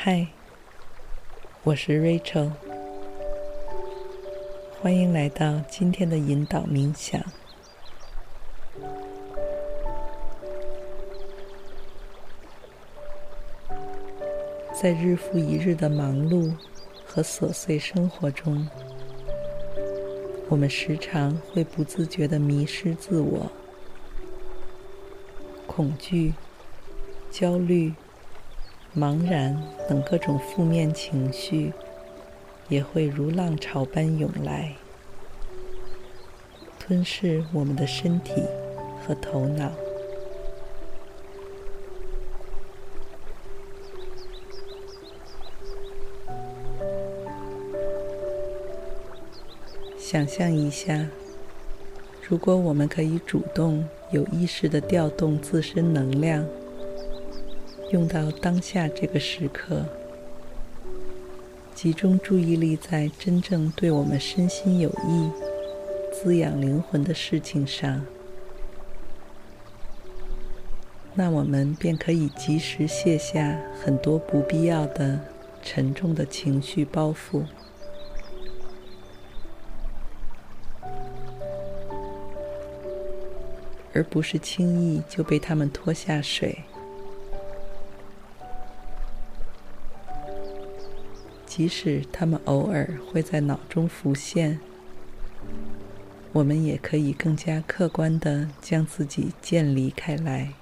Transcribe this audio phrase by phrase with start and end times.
[0.00, 0.28] 嗨，
[1.64, 2.52] 我是 Rachel，
[4.80, 7.20] 欢迎来到今天的引导冥想。
[14.72, 16.54] 在日复一日的忙碌
[17.04, 18.68] 和琐碎生活中，
[20.48, 23.50] 我们时常会不自觉地迷失自我，
[25.66, 26.34] 恐惧、
[27.32, 27.92] 焦虑。
[28.98, 31.72] 茫然等各种负面情绪
[32.68, 34.74] 也会如浪潮般涌来，
[36.80, 38.42] 吞噬我们的身体
[39.06, 39.70] 和头脑。
[49.96, 51.06] 想象一下，
[52.28, 56.44] 如果我们可以主动、有意识地调动自身能量。
[57.90, 59.82] 用到当下这个时刻，
[61.74, 65.30] 集中注意力在真正对我们身心有益、
[66.12, 68.04] 滋养灵魂的事情上，
[71.14, 75.18] 那我们便可以及时卸下很多不必要的、
[75.62, 77.44] 沉重的情绪包袱，
[83.94, 86.58] 而不是轻易就被他们拖下水。
[91.58, 94.60] 即使他们偶尔会在脑中浮现，
[96.32, 100.52] 我们也可以更加客观地将自己渐离开来，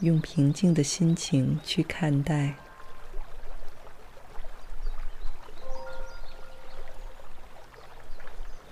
[0.00, 2.56] 用平静的心情去看待，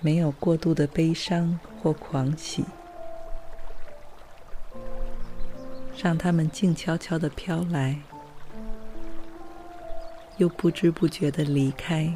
[0.01, 2.65] 没有过度的悲伤或狂喜，
[6.03, 8.01] 让他们静悄悄地飘来。
[10.37, 12.13] 又不知不觉的离开，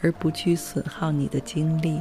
[0.00, 2.00] 而不去损耗你的精力。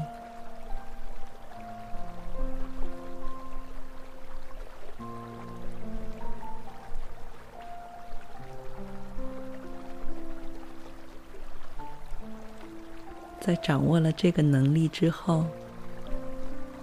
[13.39, 15.45] 在掌握了这个能力之后，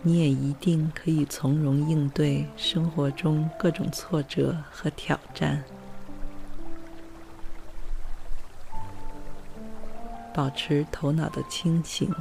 [0.00, 5.64] 你也一定可以从容应对生活中各种挫折和挑战。
[10.34, 12.12] 保持头脑的清醒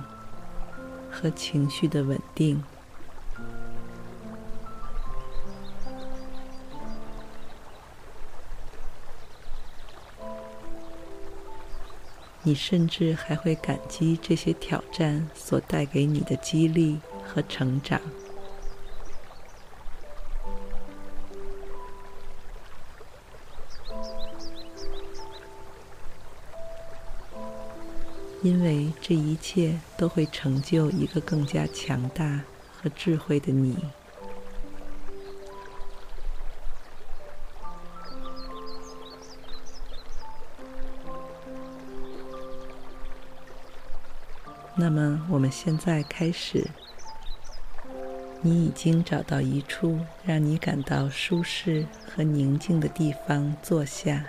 [1.10, 2.64] 和情绪的稳定。
[12.44, 18.02] 你甚至还会感激这些挑战所带给你的激励和成长。
[28.42, 32.42] 因为这一切都会成就一个更加强大
[32.74, 33.78] 和智慧的你。
[44.76, 46.68] 那么，我们现在开始。
[48.44, 54.26] 你已经找到一处让你感到舒适和宁静的地方坐下。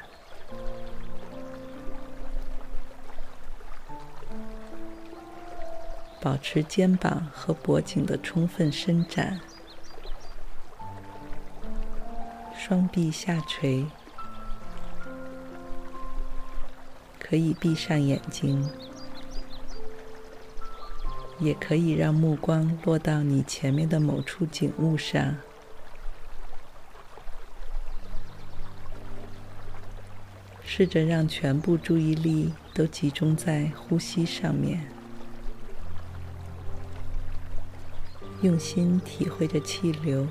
[6.22, 9.40] 保持肩膀和脖颈的充分伸展，
[12.56, 13.84] 双臂下垂，
[17.18, 18.70] 可以闭上眼睛，
[21.40, 25.34] 也可以让目光落到你前面的某处景物上，
[30.62, 35.01] 试着让全部注意力都集中在呼吸上面。
[38.42, 40.26] 用心体会着气流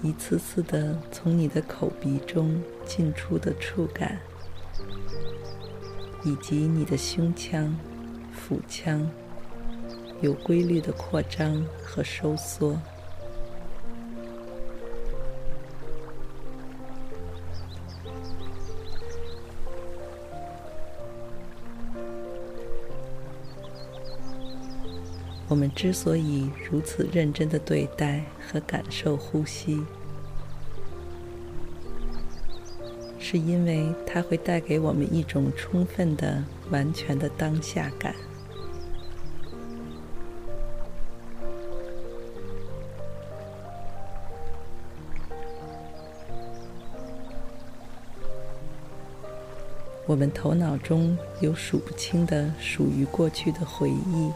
[0.00, 4.20] 一次次的从你的口鼻中进出的触感，
[6.24, 7.76] 以及你的胸腔、
[8.32, 9.04] 腹腔
[10.20, 12.80] 有规律的扩张和收缩。
[25.48, 29.82] 我们之所以如此认真的对待和感受呼吸，
[33.18, 38.14] 是因为它会带给我们一种充分的、完全的当下感。
[50.06, 54.30] 我们头脑中有数不清的属于过去的回忆。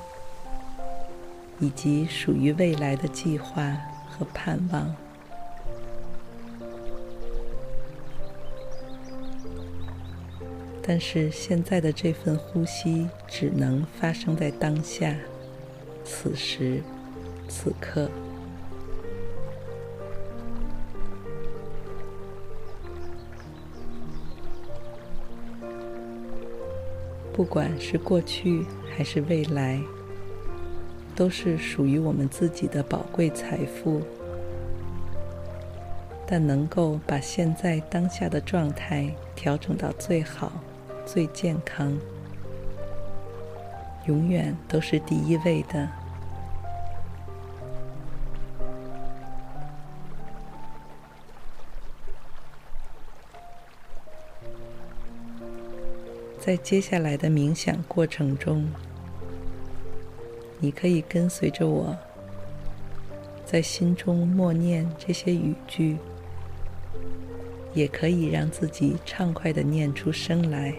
[1.62, 3.62] 以及属于未来的计划
[4.10, 4.92] 和盼望，
[10.82, 15.14] 但是现在的这份呼吸只能发生在当下，
[16.04, 16.82] 此时
[17.48, 18.10] 此刻。
[27.32, 29.80] 不管是过去还是未来。
[31.14, 34.00] 都是属于我们自己的宝贵财富，
[36.26, 40.52] 但能够把现在当下的状态调整到最好、
[41.04, 41.96] 最健康，
[44.06, 45.88] 永远都是第一位的。
[56.40, 58.66] 在接下来的冥想过程中，
[60.62, 61.98] 你可以跟随着我，
[63.44, 65.96] 在心中默念这些语句，
[67.74, 70.72] 也可以让自己畅快地念出声来。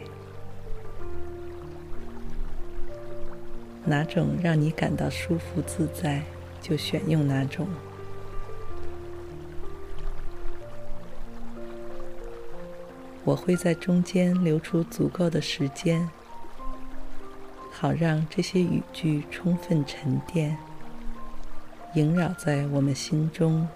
[3.83, 6.23] 哪种让你感到舒服自在，
[6.61, 7.67] 就选用哪种。
[13.25, 16.09] 我会在中间留出足够的时间。
[17.83, 20.57] 好让这些语句充分沉淀，
[21.95, 23.67] 萦绕在我们心中。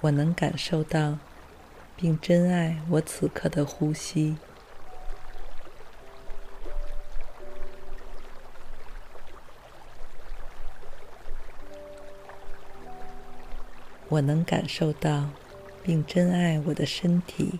[0.00, 1.18] 我能感受到，
[1.94, 4.38] 并珍爱我此刻的呼吸。
[14.14, 15.28] 我能感受到，
[15.82, 17.58] 并珍爱我的身体。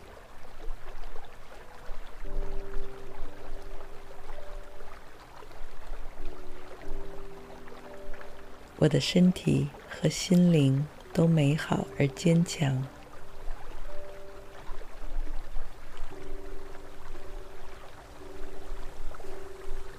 [8.77, 12.87] 我的身体和心灵都美好而坚强。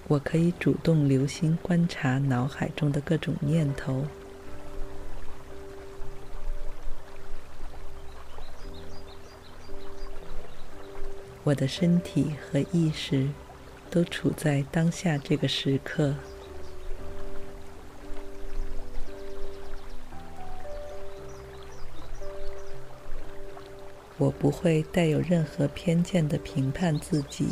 [0.08, 4.06] 我可以主动留心观察脑海中的各种念头。
[11.46, 13.30] 我的身体和意识
[13.92, 16.16] 都处在当下这个时刻。
[24.18, 27.50] 我不会带有任何偏见的评判自己。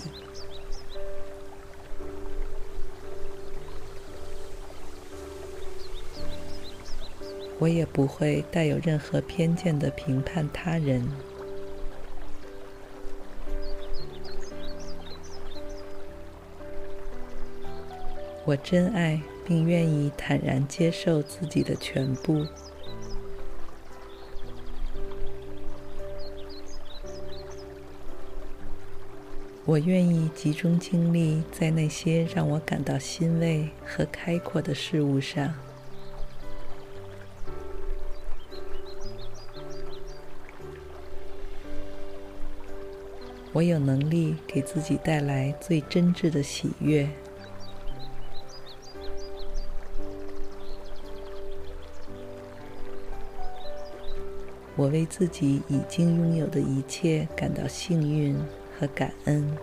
[7.60, 11.33] 我也不会带有任何偏见的评判他人。
[18.46, 22.46] 我珍爱并愿意坦然接受自己的全部。
[29.66, 35.54] 我愿意集中精力在那些让我感到欣慰和开阔的事物上。
[43.54, 47.08] 我有能力给自己带来最真挚的喜悦。
[54.84, 58.38] 我为自己已经拥有的一切感到幸运
[58.78, 59.58] 和感恩。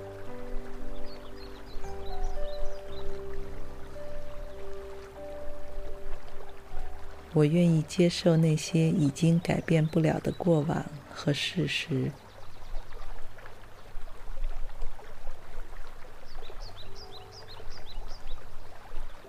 [7.34, 12.10] 我愿意接受那些已经改变不了的过往和事实。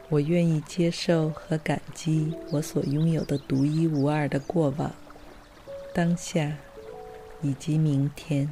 [0.07, 5.00] 我愿意接受和感激我所拥有的独一无二的过往。
[5.93, 6.57] 当下，
[7.41, 8.49] 以及明天，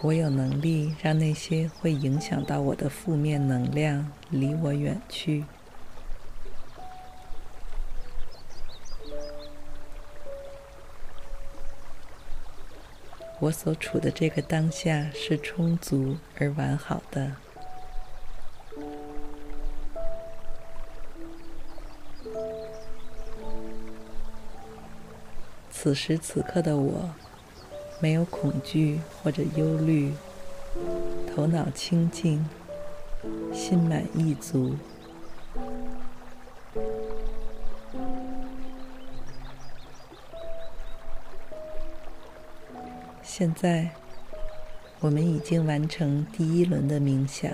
[0.00, 5.44] 我有能力让那些会影响到我的负面能量离我远去。
[13.38, 17.32] 我所处的这个当下是充足而完好的。
[25.82, 27.10] 此时此刻的我。
[27.98, 30.12] 没有恐惧或者忧虑，
[31.34, 32.48] 头脑清净，
[33.52, 34.76] 心满意足。
[43.24, 43.90] 现在，
[45.00, 47.50] 我们已经完成第一轮的冥想，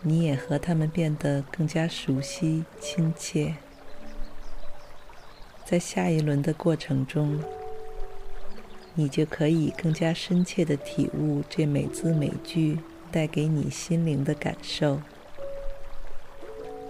[0.00, 3.56] 你也和他们变得更加熟悉、亲切。
[5.72, 7.42] 在下一轮的过程中，
[8.92, 12.78] 你就可以更加深切地体悟这每字每句
[13.10, 15.00] 带给你心灵的感受，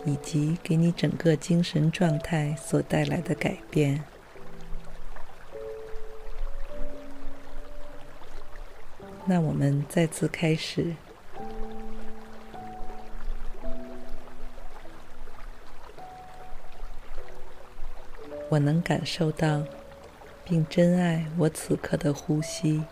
[0.04, 4.02] 以及给你整个精神状态所带来的改变。
[9.24, 10.96] 那我们再次开始。
[18.52, 19.62] 我能感受到。
[20.44, 22.82] 并珍爱我此刻的呼吸。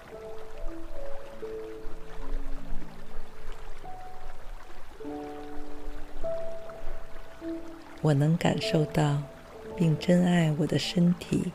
[8.01, 9.21] 我能感受到，
[9.77, 11.53] 并珍爱我的身体。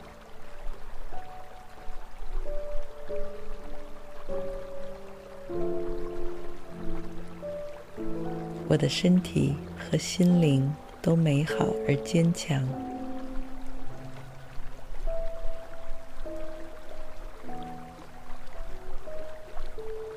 [8.68, 12.95] 我的身体和心灵都美好而坚强。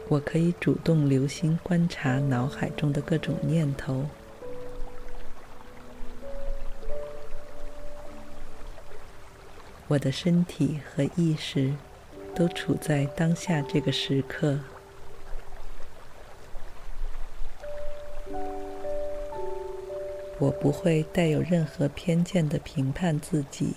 [0.09, 4.07] 我可以主动留心观察脑海中的各种念头。
[9.87, 11.75] 我的身体和意识
[12.35, 14.59] 都处在当下这个时刻。
[20.39, 23.75] 我不会带有任何偏见的评判自己。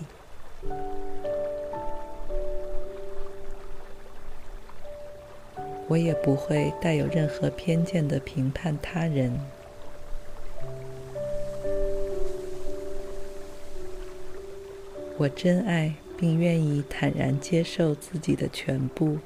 [5.92, 9.38] 我也不会带有任何偏见的评判他人。
[15.18, 19.18] 我珍爱并愿意坦然接受自己的全部。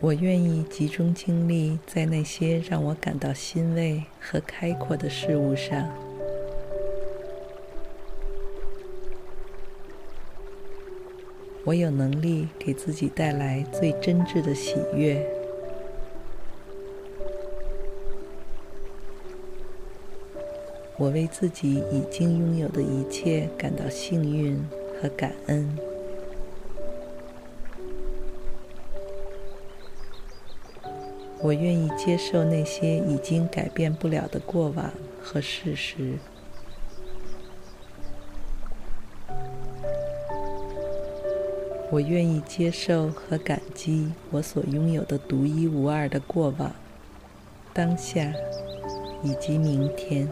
[0.00, 6.07] 我愿意集中精力在那些让我感到欣慰和开阔的事物上。
[11.68, 15.22] 我有能力给自己带来最真挚的喜悦。
[20.96, 24.58] 我为自己已经拥有的一切感到幸运
[24.98, 25.76] 和感恩。
[31.42, 34.90] 我愿意接受那些已经改变不了的过往
[35.22, 36.14] 和事实。
[41.90, 46.70] 我愿意接受和感激我所拥有的独一无二的过往、
[47.72, 48.30] 当下
[49.22, 50.28] 以及明天。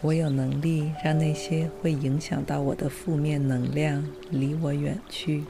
[0.00, 5.44] 我有能力让那些会影响到我的负面能量离我远去。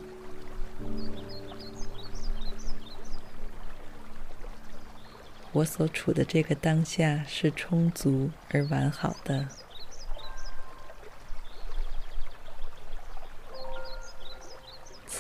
[5.53, 9.49] 我所处的这个当下是充足而完好的。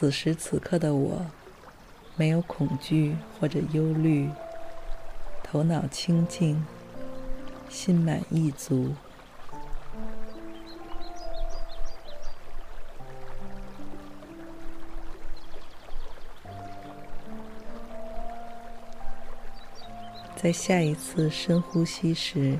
[0.02, 1.24] 此时此刻的我，
[2.16, 4.28] 没有恐惧或者忧虑，
[5.44, 6.66] 头脑清净，
[7.68, 8.96] 心满意足。
[20.34, 22.58] 在下一次深呼吸时，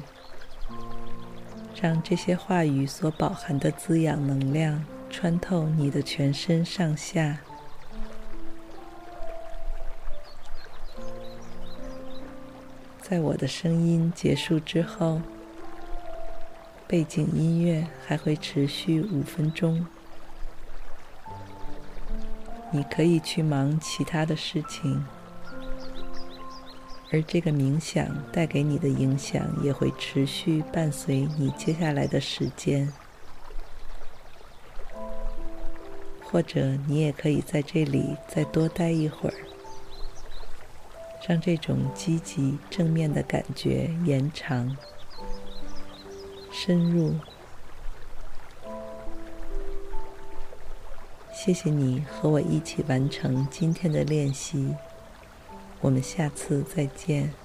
[1.83, 4.85] 让这些话语所饱含的滋养能量。
[5.13, 7.39] 穿透你的全身上下，
[13.01, 15.21] 在我的声音结束之后，
[16.89, 19.87] 背景音乐还会持续五分钟。
[22.73, 25.05] 你可以去忙其他的事情，
[27.13, 32.91] 而这个冥想带给你的影响也会持续伴随你接下来的时间。
[36.33, 39.35] 或者你也可以在这里再多待一会儿，
[41.29, 44.75] 让这种积极正面的感觉延长、
[46.51, 47.15] 深入。
[51.35, 54.75] 谢谢你和我一起完成今天的练习，
[55.83, 57.42] 我们下次再见。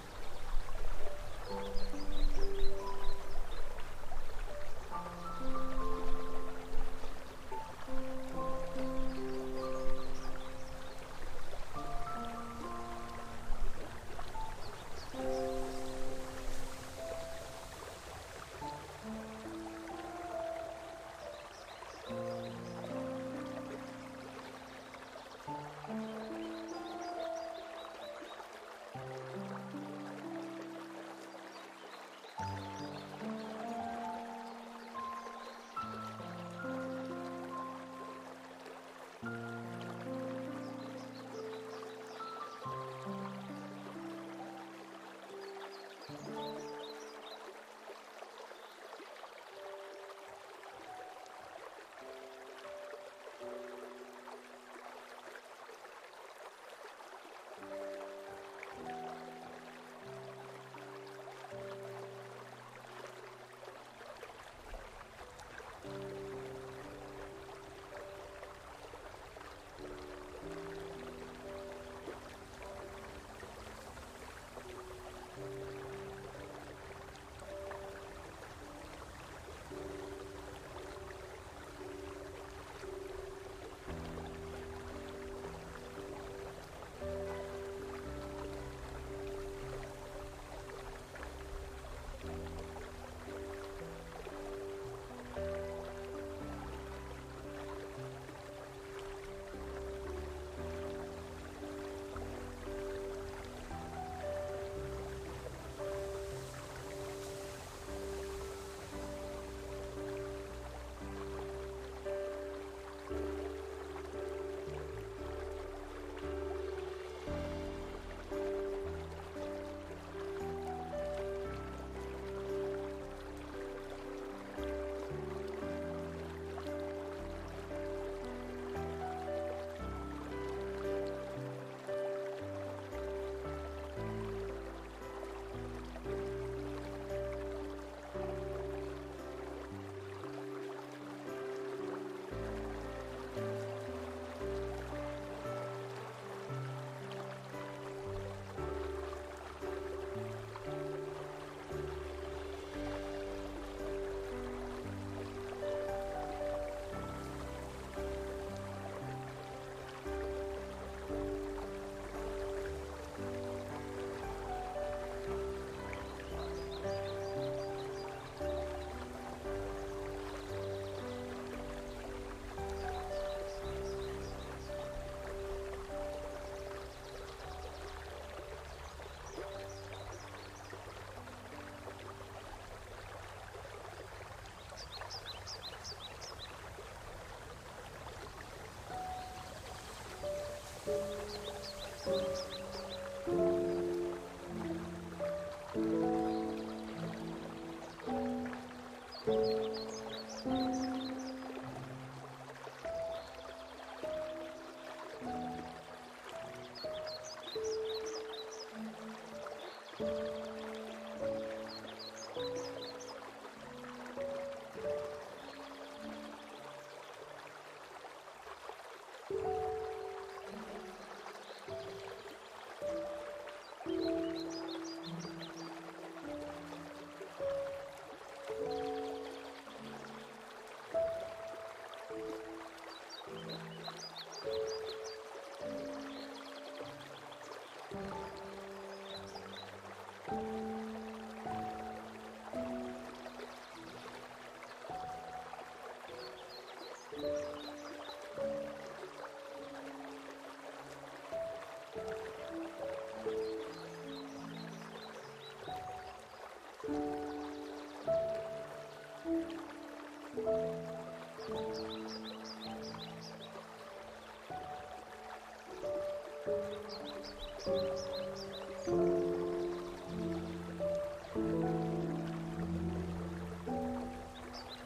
[192.07, 192.56] Música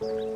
[0.02, 0.31] Música